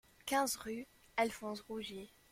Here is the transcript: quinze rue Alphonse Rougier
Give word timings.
quinze 0.25 0.55
rue 0.55 0.87
Alphonse 1.15 1.61
Rougier 1.61 2.09